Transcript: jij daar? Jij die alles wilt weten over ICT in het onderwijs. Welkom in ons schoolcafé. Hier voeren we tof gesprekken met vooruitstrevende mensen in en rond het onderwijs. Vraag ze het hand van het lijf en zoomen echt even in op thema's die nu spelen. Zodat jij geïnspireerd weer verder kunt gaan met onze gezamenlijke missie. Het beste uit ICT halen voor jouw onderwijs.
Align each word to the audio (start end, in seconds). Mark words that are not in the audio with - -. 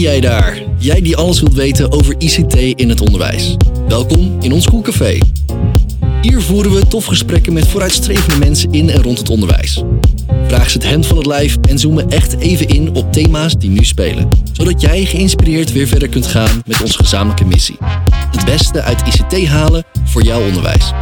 jij 0.00 0.20
daar? 0.20 0.62
Jij 0.78 1.00
die 1.00 1.16
alles 1.16 1.40
wilt 1.40 1.54
weten 1.54 1.92
over 1.92 2.14
ICT 2.18 2.54
in 2.54 2.88
het 2.88 3.00
onderwijs. 3.00 3.56
Welkom 3.88 4.36
in 4.40 4.52
ons 4.52 4.64
schoolcafé. 4.64 5.18
Hier 6.20 6.40
voeren 6.40 6.72
we 6.72 6.86
tof 6.86 7.04
gesprekken 7.04 7.52
met 7.52 7.68
vooruitstrevende 7.68 8.38
mensen 8.38 8.72
in 8.72 8.90
en 8.90 9.02
rond 9.02 9.18
het 9.18 9.30
onderwijs. 9.30 9.82
Vraag 10.46 10.70
ze 10.70 10.78
het 10.78 10.90
hand 10.90 11.06
van 11.06 11.16
het 11.16 11.26
lijf 11.26 11.56
en 11.68 11.78
zoomen 11.78 12.10
echt 12.10 12.36
even 12.38 12.68
in 12.68 12.94
op 12.94 13.12
thema's 13.12 13.58
die 13.58 13.70
nu 13.70 13.84
spelen. 13.84 14.28
Zodat 14.52 14.80
jij 14.80 15.04
geïnspireerd 15.04 15.72
weer 15.72 15.86
verder 15.86 16.08
kunt 16.08 16.26
gaan 16.26 16.62
met 16.66 16.82
onze 16.82 16.98
gezamenlijke 16.98 17.44
missie. 17.44 17.76
Het 18.30 18.44
beste 18.44 18.82
uit 18.82 19.02
ICT 19.06 19.46
halen 19.46 19.84
voor 20.04 20.22
jouw 20.22 20.42
onderwijs. 20.46 20.92